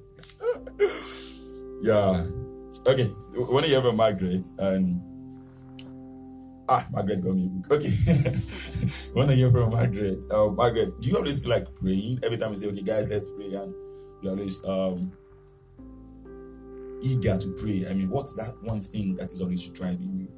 yeah. 1.83 2.27
Okay. 2.87 3.07
When 3.35 3.65
to 3.65 3.69
hear 3.69 3.81
from 3.81 3.97
Margaret 3.97 4.47
and 4.59 5.01
ah, 6.69 6.87
Margaret 6.93 7.23
got 7.23 7.35
me 7.35 7.47
a 7.47 7.49
book. 7.49 7.73
Okay. 7.73 7.91
when 9.15 9.31
I 9.31 9.35
hear 9.35 9.51
from 9.51 9.71
Margaret. 9.71 10.25
Uh, 10.31 10.49
Margaret, 10.49 10.93
do 11.01 11.09
you 11.09 11.17
always 11.17 11.43
feel 11.43 11.51
like 11.51 11.75
praying 11.75 12.21
every 12.23 12.39
time 12.39 12.51
we 12.51 12.57
say, 12.57 12.69
okay, 12.69 12.83
guys, 12.83 13.11
let's 13.11 13.31
pray, 13.31 13.55
and 13.55 13.75
you 14.23 14.31
always 14.31 14.65
um 14.65 15.13
eager 17.03 17.37
to 17.39 17.49
pray? 17.61 17.87
I 17.89 17.95
mean, 17.95 18.11
what's 18.11 18.35
that 18.35 18.55
one 18.63 18.81
thing 18.81 19.17
that 19.17 19.31
is 19.33 19.41
always 19.43 19.67
driving 19.69 20.21
you? 20.21 20.29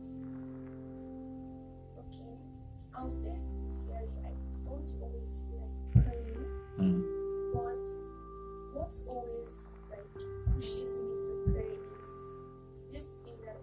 Okay. 1.99 2.35
I'll 2.97 3.11
say 3.11 3.37
sincerely, 3.37 4.09
I 4.25 4.33
don't 4.65 4.95
always 5.01 5.45
feel 5.47 5.69
like 5.95 6.05
praying, 6.05 6.45
Hmm. 6.77 7.03
but 7.53 7.91
what 8.75 8.95
always 9.07 9.67
like 9.91 10.05
pushes 10.55 10.97
me 10.99 11.21
to 11.21 11.53
pray 11.53 11.75
is 12.01 12.33
this 12.93 13.17
inner. 13.27 13.57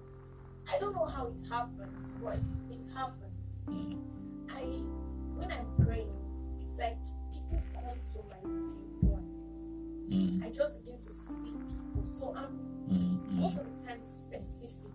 I 0.72 0.80
don't 0.80 0.94
know 0.94 1.06
how 1.06 1.28
it 1.28 1.48
happens, 1.50 2.12
but 2.24 2.38
it 2.72 2.80
happens. 2.96 3.60
Hmm. 3.68 4.00
I 4.50 4.62
when 5.36 5.52
I'm 5.52 5.86
praying, 5.86 6.12
it's 6.66 6.80
like 6.80 6.98
people 7.32 7.62
come 7.74 8.00
to 8.14 8.20
my 8.30 8.40
viewpoint. 8.66 9.48
Hmm. 10.10 10.44
I 10.44 10.50
just 10.50 10.84
begin 10.84 11.00
to 11.00 11.14
see 11.14 11.52
people. 11.52 12.06
So 12.06 12.34
I'm 12.38 12.64
Hmm. 12.88 12.94
Hmm. 12.94 13.42
most 13.42 13.60
of 13.60 13.65
the 13.65 13.86
time 13.88 14.04
specific. 14.04 14.92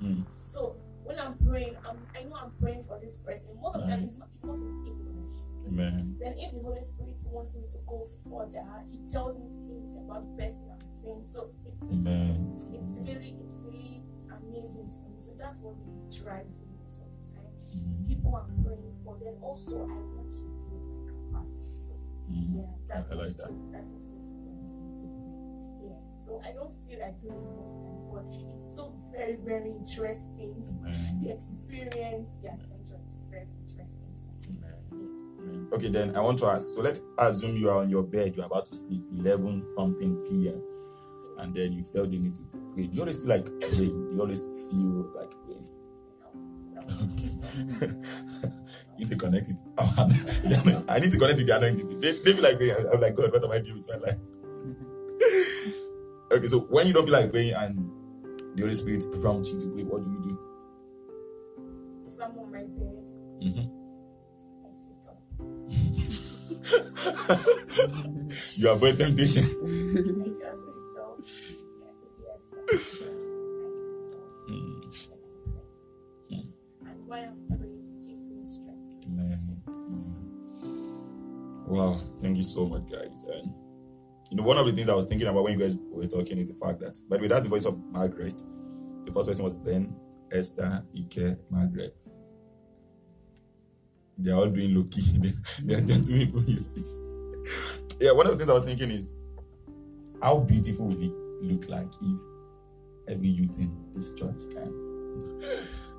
Hmm. 0.00 0.22
So 0.42 0.76
when 1.04 1.18
I'm 1.18 1.34
praying, 1.46 1.76
I'm, 1.88 1.98
I 2.16 2.22
know 2.24 2.36
I'm 2.36 2.52
praying 2.60 2.82
for 2.84 2.98
this 3.00 3.16
person. 3.18 3.58
Most 3.60 3.76
of 3.76 3.82
the 3.82 3.88
time, 3.88 4.02
it's 4.02 4.18
not, 4.18 4.28
it's 4.30 4.44
not 4.44 4.58
in 4.60 4.86
English. 4.86 5.34
Amen. 5.66 6.16
Then, 6.20 6.34
if 6.38 6.52
the 6.52 6.60
Holy 6.60 6.82
Spirit 6.82 7.22
wants 7.30 7.54
me 7.56 7.62
to 7.70 7.78
go 7.86 8.04
further, 8.26 8.66
He 8.90 8.98
tells 9.06 9.38
me 9.38 9.46
things 9.66 9.96
about 9.96 10.22
the 10.26 10.42
person 10.42 10.70
I'm 10.72 10.84
saying. 10.84 11.22
So 11.26 11.50
it's 11.66 11.92
Amen. 11.92 12.58
it's 12.82 12.98
really 13.02 13.34
it's 13.46 13.60
really 13.64 14.02
amazing 14.30 14.90
to 14.90 15.02
me. 15.10 15.18
So 15.18 15.32
that's 15.38 15.58
what 15.60 15.74
really 15.86 16.06
drives 16.10 16.62
me 16.62 16.74
most 16.82 17.02
of 17.02 17.08
the 17.14 17.32
time. 17.34 17.52
Hmm. 17.72 18.06
People 18.06 18.34
I'm 18.36 18.64
praying 18.64 18.92
for. 19.04 19.16
Then 19.22 19.34
also 19.40 19.86
I 19.86 19.94
want 19.94 20.34
to 20.34 20.44
build 20.66 20.86
my 20.98 21.38
capacity. 21.38 21.70
So 21.70 21.92
Hmm. 22.26 22.58
yeah, 22.58 22.66
that 22.88 23.06
I 23.10 23.14
like 23.14 23.26
also, 23.26 23.46
that 23.70 23.84
also 23.94 24.14
influences 26.02 26.26
me 26.26 26.26
to 26.26 26.26
pray. 26.26 26.26
Yes. 26.26 26.26
So 26.26 26.42
I 26.44 26.52
don't 26.52 26.74
feel 26.86 27.00
like 27.00 27.20
doing 27.20 27.34
it 27.34 27.60
most 27.60 27.80
times. 27.80 28.02
But 28.12 28.24
it's 28.54 28.76
so 28.76 28.94
very, 29.12 29.36
very 29.36 29.70
interesting. 29.70 30.64
Amen. 30.68 31.20
The 31.22 31.32
experience, 31.32 32.42
the 32.42 32.50
adventure 32.50 33.00
is 33.06 33.18
very 33.30 33.46
interesting. 33.62 34.12
So, 34.16 34.30
Amen. 34.48 35.68
Okay, 35.72 35.90
then 35.90 36.16
I 36.16 36.20
want 36.20 36.38
to 36.40 36.46
ask. 36.46 36.68
So 36.68 36.82
let's 36.82 37.02
assume 37.18 37.56
you 37.56 37.70
are 37.70 37.78
on 37.78 37.90
your 37.90 38.02
bed, 38.02 38.36
you're 38.36 38.46
about 38.46 38.66
to 38.66 38.74
sleep, 38.74 39.02
11 39.12 39.70
something 39.70 40.16
p.m., 40.28 40.62
and 41.38 41.54
then 41.54 41.72
you 41.72 41.82
felt 41.84 42.10
the 42.10 42.18
need 42.18 42.36
to 42.36 42.42
pray. 42.74 42.86
Do 42.86 42.94
you 42.94 43.00
always 43.00 43.20
feel 43.20 43.30
like 43.30 43.46
praying? 43.60 44.10
Do 44.10 44.14
you 44.14 44.20
always 44.20 44.44
feel 44.70 45.10
like 45.16 45.32
praying? 45.44 45.68
Okay. 47.02 47.88
you 48.98 48.98
need 48.98 49.08
to 49.08 49.16
connect 49.16 49.48
it. 49.48 49.56
I 49.78 50.98
need 50.98 51.12
to 51.12 51.18
connect 51.18 51.38
with 51.38 51.46
the 51.46 51.56
anointing. 51.56 52.00
They, 52.00 52.12
they 52.12 52.32
feel 52.32 52.42
like. 52.42 52.56
I'm 52.92 53.00
like, 53.00 53.14
God, 53.16 53.32
what 53.32 53.42
am 53.44 53.50
I 53.50 53.58
doing 53.60 53.78
with 53.78 53.88
my 53.88 53.96
life? 54.08 54.18
Okay, 56.32 56.46
so 56.48 56.60
when 56.60 56.86
you 56.86 56.92
don't 56.92 57.04
feel 57.04 57.12
like 57.14 57.30
praying 57.30 57.54
and 57.54 57.90
the 58.56 58.62
Holy 58.62 58.74
Spirit 58.74 59.04
prompts 59.22 59.52
you 59.52 59.60
to 59.60 59.72
pray, 59.74 59.84
what 59.84 60.02
do 60.04 60.10
you 60.10 60.22
do? 60.22 60.38
if 62.06 62.20
I'm 62.20 62.38
on 62.38 62.52
my 62.52 62.64
bed, 62.64 63.10
Mhm. 63.42 63.70
I 64.68 64.72
sit 64.72 65.08
up. 65.08 65.18
You 68.56 68.70
avoid 68.70 68.98
temptation. 68.98 69.44
I 69.44 69.46
just 69.48 70.64
sit 70.64 71.00
up. 71.00 71.18
Yes, 71.18 71.96
yes, 72.22 72.48
but 72.50 72.64
I 72.72 72.76
sit 72.78 74.14
up. 74.14 74.48
Mm. 74.48 74.82
And 76.86 77.08
while 77.08 77.22
I'm 77.24 77.58
praying, 77.58 77.98
it 78.02 78.08
gives 78.08 78.30
me 78.30 78.44
strength. 78.44 78.90
Amen. 79.06 79.62
Amen. 79.68 80.42
Wow, 81.66 82.00
thank 82.18 82.36
you 82.36 82.42
so 82.42 82.66
much, 82.66 82.90
guys. 82.90 83.26
And 83.32 83.52
you 84.32 84.38
know, 84.38 84.44
one 84.44 84.56
of 84.56 84.64
the 84.64 84.72
things 84.72 84.88
I 84.88 84.94
was 84.94 85.06
thinking 85.06 85.28
about 85.28 85.44
when 85.44 85.52
you 85.52 85.58
guys 85.58 85.76
were 85.90 86.06
talking 86.06 86.38
is 86.38 86.48
the 86.50 86.54
fact 86.54 86.80
that, 86.80 86.98
by 87.10 87.18
the 87.18 87.22
way, 87.22 87.28
that's 87.28 87.42
the 87.42 87.50
voice 87.50 87.66
of 87.66 87.78
Margaret. 87.92 88.42
The 89.04 89.12
first 89.12 89.28
person 89.28 89.44
was 89.44 89.58
Ben, 89.58 89.94
Esther, 90.32 90.82
Ike, 90.96 91.36
Margaret. 91.50 92.02
They're 94.16 94.34
all 94.34 94.48
doing 94.48 94.74
low 94.74 94.84
key. 94.84 95.34
They're 95.62 95.82
gentle 95.82 96.16
people, 96.16 96.42
you 96.44 96.58
see. 96.58 96.82
Yeah, 98.00 98.12
one 98.12 98.24
of 98.24 98.32
the 98.32 98.38
things 98.38 98.48
I 98.48 98.54
was 98.54 98.64
thinking 98.64 98.90
is 98.90 99.20
how 100.22 100.38
beautiful 100.40 100.88
will 100.88 101.02
it 101.02 101.12
look 101.42 101.68
like 101.68 101.92
if 102.00 102.20
every 103.14 103.28
youth 103.28 103.58
in 103.60 103.92
this 103.92 104.14
church 104.14 104.40
can. 104.50 105.42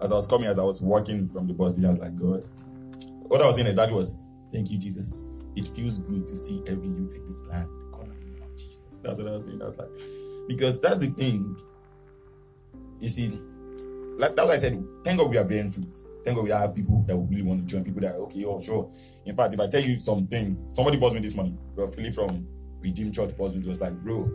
As 0.02 0.12
I 0.12 0.16
was 0.16 0.26
coming, 0.26 0.48
as 0.48 0.58
I 0.58 0.64
was 0.64 0.82
walking 0.82 1.30
from 1.30 1.46
the 1.46 1.54
bus, 1.54 1.78
I 1.86 1.88
was 1.88 2.00
like, 2.00 2.16
God, 2.16 2.44
what 3.28 3.44
I 3.44 3.46
was 3.46 3.58
saying 3.58 3.68
exactly 3.68 3.96
was, 3.96 4.24
thank 4.52 4.72
you, 4.72 4.80
Jesus. 4.80 5.28
It 5.56 5.68
feels 5.68 6.00
good 6.00 6.26
to 6.26 6.36
see 6.36 6.64
every 6.66 6.88
youth 6.88 7.16
in 7.16 7.28
this 7.28 7.48
land 7.52 7.70
Jesus. 8.56 9.00
That's 9.00 9.20
what 9.20 9.28
I 9.28 9.32
was 9.32 9.46
saying. 9.46 9.62
I 9.62 9.66
was 9.66 9.78
like, 9.78 9.90
because 10.48 10.82
that's 10.82 11.00
the 11.00 11.08
thing. 11.08 11.56
You 13.00 13.10
see, 13.10 13.40
like 14.18 14.36
that's 14.36 14.48
why 14.48 14.54
I 14.54 14.58
said, 14.58 14.84
thank 15.04 15.20
God 15.20 15.30
we 15.30 15.38
are 15.38 15.46
bearing 15.46 15.72
fruit. 15.72 15.96
Thank 16.24 16.38
God 16.38 16.44
we 16.44 16.52
have 16.52 16.74
people 16.76 17.04
that 17.08 17.16
will 17.16 17.26
really 17.26 17.42
want 17.44 17.62
to 17.62 17.68
join. 17.68 17.84
People 17.84 18.02
that 18.02 18.16
okay, 18.16 18.46
oh 18.46 18.62
sure. 18.62 18.90
In 19.26 19.36
fact, 19.36 19.54
if 19.54 19.60
I 19.60 19.68
tell 19.68 19.82
you 19.82 20.00
some 20.00 20.28
things, 20.28 20.74
somebody 20.76 20.98
buzzed 20.98 21.16
me 21.16 21.22
this 21.22 21.36
morning. 21.36 21.58
Bro, 21.76 21.88
Philip 21.88 22.14
from 22.14 22.48
Redeemed 22.80 23.14
Church 23.14 23.38
buzzed 23.38 23.56
me. 23.56 23.62
It 23.62 23.68
was 23.68 23.82
like, 23.82 23.94
bro, 24.04 24.26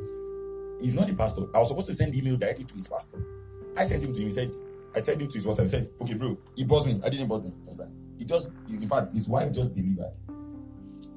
he's 0.81 0.95
not 0.95 1.07
the 1.07 1.15
pastor. 1.15 1.43
I 1.55 1.59
was 1.59 1.69
supposed 1.69 1.87
to 1.87 1.95
send 1.95 2.15
email 2.15 2.37
directly 2.37 2.65
to 2.65 2.75
his 2.75 2.89
pastor. 2.89 3.25
I 3.77 3.87
sent 3.87 4.05
him 4.05 4.13
to 4.13 4.21
him. 4.21 4.27
He 4.27 4.33
said, 4.33 4.51
I 4.95 5.01
sent 5.01 5.23
him 5.23 5.29
to 5.29 5.35
his 5.35 5.47
WhatsApp. 5.47 5.63
He 5.65 5.69
said, 5.69 5.91
okay, 6.01 6.15
bro, 6.15 6.37
he 6.57 6.65
buzzed 6.65 6.87
me. 6.87 7.01
I 7.05 7.09
didn't 7.09 7.29
buzz 7.29 7.47
him. 7.47 7.55
I 7.67 7.71
was 7.71 7.81
like, 7.81 7.91
he 8.19 8.25
just, 8.25 8.53
in 8.69 8.89
fact, 8.89 9.13
his 9.13 9.29
wife 9.29 9.53
just 9.53 9.75
delivered. 9.77 10.13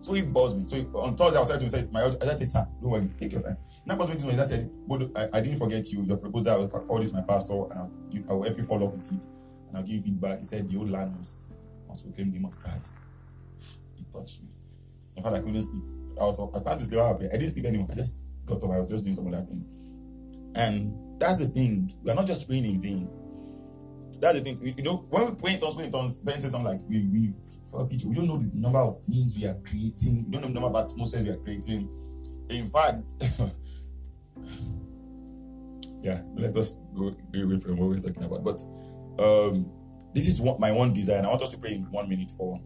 So 0.02 0.14
he 0.14 0.24
buzzed 0.24 0.58
me. 0.58 0.64
So 0.64 0.76
he- 0.76 0.88
on 0.94 1.16
Thursday, 1.16 1.38
I 1.38 1.42
was 1.42 1.50
telling 1.50 1.64
him, 1.64 1.70
said, 1.70 1.92
my, 1.92 2.04
I 2.04 2.10
just 2.10 2.40
said, 2.40 2.50
sir, 2.50 2.68
don't 2.82 2.90
worry, 2.92 3.10
take 3.20 3.32
your 3.32 3.42
time. 3.42 3.58
Now, 3.86 3.96
buzzed 3.98 4.10
me 4.10 4.16
this 4.16 4.24
morning. 4.24 4.40
I 4.42 4.44
said, 4.44 4.70
but 4.88 5.12
I, 5.16 5.38
I 5.38 5.42
didn't 5.42 5.60
forget 5.60 5.90
you. 5.92 6.04
Your 6.04 6.18
proposal, 6.18 6.54
I 6.54 6.58
will 6.58 6.68
forward 6.68 7.04
it 7.04 7.10
to 7.10 7.16
my 7.16 7.22
pastor, 7.22 7.54
and 7.54 7.74
I'll, 7.74 7.92
give, 8.10 8.30
I 8.30 8.34
will 8.34 8.44
help 8.44 8.58
you 8.58 8.64
follow 8.64 8.88
up 8.88 8.94
with 8.98 9.12
it, 9.12 9.24
and 9.70 9.78
I'll 9.78 9.84
give 9.84 9.96
you 9.96 10.02
feedback. 10.02 10.40
He 10.40 10.46
said, 10.46 10.68
the 10.68 10.76
whole 10.78 10.88
land 10.88 11.16
must, 11.16 11.54
must 11.88 12.04
proclaim 12.04 12.32
the 12.32 12.40
name 12.40 12.46
of 12.46 12.58
Christ. 12.60 12.98
He 13.96 14.06
touched 14.12 14.42
me. 14.44 14.50
In 15.18 15.24
fact, 15.24 15.36
I 15.36 15.40
couldn't 15.40 15.62
sleep. 15.62 15.84
I 16.20 16.24
was, 16.26 16.40
I 16.40 16.44
was 16.46 16.64
trying 16.64 16.80
to 16.80 16.86
sleep. 16.86 17.00
I 17.00 17.14
didn't 17.38 17.52
sleep 17.52 17.66
anymore. 17.66 17.88
I 17.92 17.96
just 17.96 18.26
got 18.46 18.64
up. 18.64 18.72
I 18.72 18.80
was 18.80 18.90
just 18.90 19.04
doing 19.04 19.16
some 19.16 19.28
other 19.28 19.46
things. 19.46 19.72
And 20.56 21.20
that's 21.20 21.38
the 21.40 21.46
thing. 21.48 21.92
We 22.04 22.12
are 22.12 22.16
not 22.16 22.26
just 22.28 22.48
praying 22.48 22.66
in 22.66 22.82
vain. 22.82 23.10
That's 24.20 24.38
the 24.38 24.44
thing. 24.44 24.74
You 24.78 24.84
know, 24.84 25.06
when 25.10 25.30
we 25.30 25.36
pray 25.36 25.54
in 25.54 25.60
tongues, 25.60 25.76
pray 25.76 25.86
in 25.86 25.92
tongues, 25.92 26.20
Ben 26.20 26.40
says 26.40 26.52
something 26.52 26.72
like 26.72 26.82
we 26.88 27.08
we 27.08 27.34
for 27.72 27.88
future, 27.88 28.10
we 28.10 28.16
don't 28.16 28.28
know 28.28 28.38
the 28.38 28.52
number 28.54 28.80
of 28.80 29.02
things 29.06 29.36
we 29.38 29.48
are 29.48 29.58
creating. 29.66 30.26
We 30.26 30.32
don't 30.32 30.42
know 30.42 30.48
the 30.48 30.54
number 30.60 30.78
of 30.78 30.86
atmosphere 30.86 31.24
we 31.24 31.30
are 31.30 31.38
creating. 31.38 31.90
In 32.50 32.68
fact, 32.68 33.14
yeah, 36.04 36.22
let 36.36 36.56
us 36.58 36.82
go, 36.96 37.16
go 37.32 37.42
away 37.42 37.60
from 37.60 37.78
what 37.78 37.90
we're 37.90 38.00
talking 38.00 38.24
about. 38.24 38.44
But 38.44 38.62
um, 39.24 39.72
this 40.14 40.28
is 40.28 40.42
what 40.42 40.60
my 40.60 40.72
one 40.72 40.94
desire. 40.94 41.24
I 41.24 41.28
want 41.28 41.42
us 41.42 41.52
to 41.52 41.58
pray 41.58 41.74
in 41.74 41.84
one 41.92 42.10
minute 42.10 42.32
for 42.38 42.60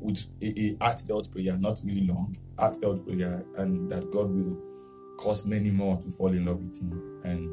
with 0.00 0.26
a, 0.42 0.46
a 0.60 0.76
heartfelt 0.80 1.30
prayer, 1.32 1.56
not 1.58 1.80
really 1.84 2.06
long, 2.06 2.34
heartfelt 2.58 3.06
prayer, 3.06 3.44
and 3.56 3.90
that 3.90 4.10
God 4.10 4.30
will 4.30 4.56
cause 5.18 5.46
many 5.46 5.70
more 5.70 5.96
to 5.98 6.10
fall 6.10 6.32
in 6.32 6.46
love 6.46 6.60
with 6.60 6.80
Him, 6.80 7.20
and 7.24 7.50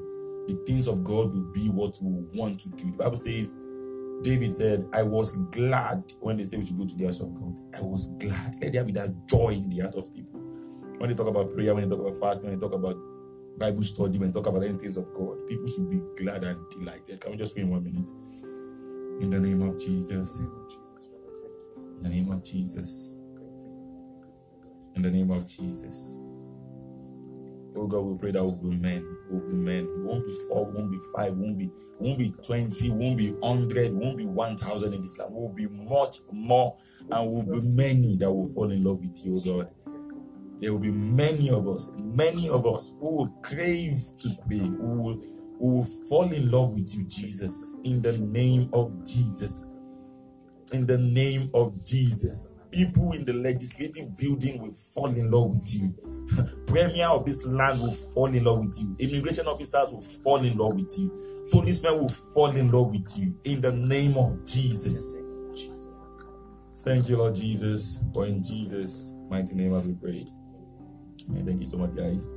the 0.48 0.64
things 0.66 0.88
of 0.88 1.04
God 1.04 1.34
will 1.34 1.52
be 1.54 1.70
what 1.70 1.98
we 2.02 2.40
want 2.40 2.60
to 2.62 2.70
do. 2.70 2.92
The 2.92 2.98
Bible 2.98 3.16
says, 3.16 3.60
David 4.22 4.56
said, 4.56 4.86
"I 4.94 5.04
was 5.04 5.36
glad 5.48 6.04
when 6.22 6.38
they 6.38 6.44
say 6.44 6.58
we 6.58 6.66
should 6.66 6.78
go 6.78 6.86
to 6.86 6.96
the 6.96 7.06
house 7.06 7.22
of 7.22 7.34
God. 7.34 7.56
I 7.78 7.82
was 7.82 8.08
glad. 8.18 8.56
Let 8.62 8.74
there 8.74 8.84
be 8.84 8.92
that 8.94 9.28
joy 9.28 9.50
in 9.50 9.70
the 9.70 9.80
heart 9.80 9.96
of 9.96 10.14
people. 10.14 10.40
When 10.98 11.10
they 11.10 11.16
talk 11.16 11.28
about 11.28 11.52
prayer, 11.54 11.74
when 11.74 11.88
they 11.88 11.96
talk 11.96 12.06
about 12.06 12.20
fasting, 12.20 12.52
when 12.52 12.60
they 12.60 12.66
talk 12.66 12.74
about 12.76 12.98
Bible 13.58 13.84
study, 13.84 14.18
when 14.18 14.32
they 14.32 14.34
talk 14.34 14.48
about 14.48 14.64
any 14.64 14.78
things 14.78 14.98
of 14.98 15.14
God, 15.14 15.48
people 15.48 15.68
should 15.68 15.90
be 15.90 16.02
glad 16.18 16.44
and 16.44 16.60
delighted. 16.70 17.20
Can 17.22 17.32
we 17.32 17.38
just 17.38 17.58
in 17.58 17.70
one 17.70 17.84
minute? 17.84 18.10
In 19.22 19.30
the 19.30 19.40
name 19.40 19.62
of 19.62 19.80
Jesus. 19.80 20.40
In 20.40 22.04
the 22.04 22.10
name 22.10 22.32
of 22.32 22.44
Jesus. 22.44 23.16
In 24.96 25.02
the 25.02 25.12
name 25.12 25.32
of 25.32 25.48
Jesus. 25.48 26.22
Oh 27.76 27.88
God, 27.88 28.02
we 28.02 28.18
pray 28.18 28.32
that 28.32 28.44
we'll 28.44 28.62
be 28.62 28.78
men. 28.78 29.18
We'll 29.30 29.50
be 29.50 29.56
men. 29.56 29.86
We 29.86 30.04
won't 30.04 30.26
be 30.28 30.38
four, 30.48 30.72
won't 30.72 30.92
be 30.92 31.00
five, 31.16 31.36
won't 31.36 31.58
be, 31.58 31.72
won't 32.00 32.20
be 32.20 32.32
20, 32.46 32.92
we 32.92 32.98
won't 32.98 33.18
be 33.18 33.32
100, 33.32 33.94
we 33.94 33.98
won't 33.98 34.18
be 34.18 34.26
1,000 34.26 34.94
in 34.94 35.02
this 35.02 35.18
land. 35.18 35.34
We'll 35.34 35.50
be 35.50 35.68
much 35.68 36.18
more 36.32 36.78
and 37.10 37.30
we'll 37.30 37.62
be 37.62 37.68
many 37.68 38.18
that 38.18 38.32
will 38.32 38.48
fall 38.48 38.72
in 38.72 38.84
love 38.84 39.00
with 39.00 39.20
you, 39.26 39.42
oh 39.44 39.64
God. 39.64 39.70
There 40.60 40.72
will 40.72 40.80
be 40.80 40.92
many 40.92 41.50
of 41.50 41.68
us, 41.68 41.94
many 41.98 42.48
of 42.50 42.66
us 42.68 42.96
who 43.00 43.16
will 43.16 43.28
crave 43.42 43.98
to 44.20 44.30
pray, 44.48 44.60
who 44.60 45.02
will, 45.02 45.22
who 45.60 45.76
will 45.78 45.88
fall 46.10 46.32
in 46.32 46.52
love 46.52 46.74
with 46.74 46.96
you, 46.96 47.06
Jesus, 47.08 47.80
in 47.84 48.02
the 48.02 48.18
name 48.20 48.70
of 48.72 49.04
Jesus 49.06 49.73
in 50.74 50.86
the 50.86 50.98
name 50.98 51.50
of 51.54 51.84
Jesus. 51.86 52.60
People 52.72 53.14
in 53.14 53.24
the 53.24 53.34
legislative 53.34 54.18
building 54.18 54.62
will 54.62 54.72
fall 54.72 55.08
in 55.08 55.30
love 55.30 55.56
with 55.56 55.74
you. 55.74 55.94
Premier 56.66 57.08
of 57.08 57.26
this 57.26 57.46
land 57.46 57.80
will 57.80 57.92
fall 57.92 58.28
in 58.28 58.44
love 58.44 58.66
with 58.66 58.76
you. 58.80 58.96
Immigration 59.00 59.46
officers 59.46 59.92
will 59.92 60.02
fall 60.02 60.44
in 60.44 60.58
love 60.58 60.76
with 60.76 60.92
you. 60.98 61.46
Policemen 61.52 62.00
will 62.00 62.10
fall 62.10 62.56
in 62.56 62.72
love 62.72 62.92
with 62.92 63.18
you. 63.18 63.38
In 63.44 63.62
the 63.62 63.72
name 63.72 64.18
of 64.18 64.46
Jesus. 64.46 65.20
Thank 66.84 67.08
you, 67.10 67.18
Lord 67.18 67.36
Jesus. 67.36 68.04
For 68.14 68.26
in 68.26 68.44
Jesus' 68.44 69.14
mighty 69.30 69.56
name 69.56 69.74
have 69.74 69.86
we 69.86 69.94
prayed. 69.94 70.28
Amen. 71.30 71.46
Thank 71.46 71.62
you 71.62 71.68
so 71.68 71.78
much, 71.78 71.96
guys. 71.96 72.28